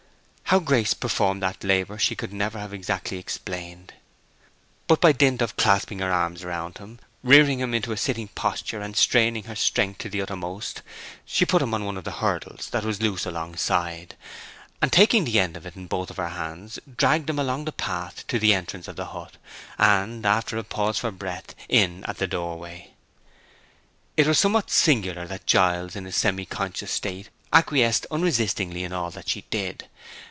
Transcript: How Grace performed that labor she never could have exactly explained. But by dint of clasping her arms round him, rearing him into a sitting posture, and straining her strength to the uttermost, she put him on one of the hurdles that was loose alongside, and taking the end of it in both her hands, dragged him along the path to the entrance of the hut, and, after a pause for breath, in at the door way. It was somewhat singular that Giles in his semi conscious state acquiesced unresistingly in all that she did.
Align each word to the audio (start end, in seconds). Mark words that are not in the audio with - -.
How 0.51 0.59
Grace 0.59 0.93
performed 0.93 1.41
that 1.43 1.63
labor 1.63 1.97
she 1.97 2.13
never 2.29 2.57
could 2.57 2.61
have 2.61 2.73
exactly 2.73 3.17
explained. 3.17 3.93
But 4.85 4.99
by 4.99 5.13
dint 5.13 5.41
of 5.41 5.55
clasping 5.55 5.99
her 5.99 6.11
arms 6.11 6.43
round 6.43 6.77
him, 6.77 6.99
rearing 7.23 7.61
him 7.61 7.73
into 7.73 7.93
a 7.93 7.95
sitting 7.97 8.27
posture, 8.27 8.81
and 8.81 8.97
straining 8.97 9.45
her 9.45 9.55
strength 9.55 9.99
to 9.99 10.09
the 10.09 10.21
uttermost, 10.21 10.81
she 11.23 11.45
put 11.45 11.61
him 11.61 11.73
on 11.73 11.85
one 11.85 11.95
of 11.95 12.03
the 12.03 12.11
hurdles 12.19 12.69
that 12.71 12.83
was 12.83 13.01
loose 13.01 13.25
alongside, 13.25 14.15
and 14.81 14.91
taking 14.91 15.23
the 15.23 15.39
end 15.39 15.55
of 15.55 15.65
it 15.65 15.77
in 15.77 15.87
both 15.87 16.13
her 16.17 16.27
hands, 16.27 16.79
dragged 16.97 17.29
him 17.29 17.39
along 17.39 17.63
the 17.63 17.71
path 17.71 18.27
to 18.27 18.37
the 18.37 18.53
entrance 18.53 18.89
of 18.89 18.97
the 18.97 19.05
hut, 19.05 19.37
and, 19.77 20.25
after 20.25 20.57
a 20.57 20.65
pause 20.65 20.97
for 20.97 21.11
breath, 21.11 21.55
in 21.69 22.03
at 22.09 22.17
the 22.17 22.27
door 22.27 22.59
way. 22.59 22.91
It 24.17 24.27
was 24.27 24.37
somewhat 24.37 24.69
singular 24.69 25.25
that 25.27 25.45
Giles 25.47 25.95
in 25.95 26.03
his 26.03 26.17
semi 26.17 26.43
conscious 26.45 26.91
state 26.91 27.29
acquiesced 27.53 28.05
unresistingly 28.11 28.83
in 28.83 28.91
all 28.91 29.11
that 29.11 29.29
she 29.29 29.45
did. 29.49 29.87